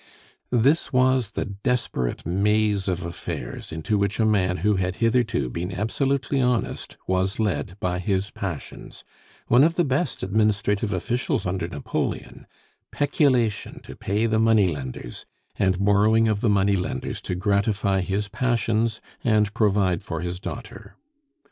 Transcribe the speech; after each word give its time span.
This 0.49 0.91
was 0.91 1.29
the 1.37 1.45
desperate 1.45 2.25
maze 2.25 2.87
of 2.87 3.03
affairs 3.05 3.71
into 3.71 3.99
which 3.99 4.19
a 4.19 4.25
man 4.25 4.57
who 4.65 4.77
had 4.77 4.95
hitherto 4.95 5.47
been 5.47 5.71
absolutely 5.71 6.41
honest 6.41 6.97
was 7.05 7.37
led 7.39 7.77
by 7.79 7.99
his 7.99 8.31
passions 8.31 9.03
one 9.47 9.63
of 9.63 9.75
the 9.75 9.83
best 9.83 10.23
administrative 10.23 10.91
officials 10.91 11.45
under 11.45 11.67
Napoleon 11.67 12.47
peculation 12.91 13.79
to 13.83 13.95
pay 13.95 14.25
the 14.25 14.39
money 14.39 14.69
lenders, 14.73 15.27
and 15.59 15.85
borrowing 15.85 16.27
of 16.27 16.41
the 16.41 16.49
money 16.49 16.75
lenders 16.75 17.21
to 17.21 17.35
gratify 17.35 18.01
his 18.01 18.27
passions 18.27 19.01
and 19.23 19.53
provide 19.53 20.01
for 20.01 20.21
his 20.21 20.39
daughter. 20.39 20.95